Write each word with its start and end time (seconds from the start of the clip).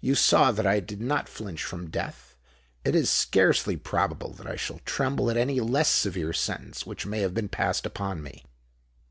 "You 0.00 0.14
saw 0.14 0.50
that 0.50 0.66
I 0.66 0.80
did 0.80 1.02
not 1.02 1.28
flinch 1.28 1.62
from 1.62 1.90
death: 1.90 2.34
it 2.86 2.94
is 2.94 3.10
scarcely 3.10 3.76
probable 3.76 4.32
that 4.32 4.46
I 4.46 4.56
shall 4.56 4.78
tremble 4.86 5.30
at 5.30 5.36
any 5.36 5.60
less 5.60 5.90
severe 5.90 6.32
sentence 6.32 6.86
which 6.86 7.04
may 7.04 7.20
have 7.20 7.34
been 7.34 7.50
passed 7.50 7.84
upon 7.84 8.22
me." 8.22 8.46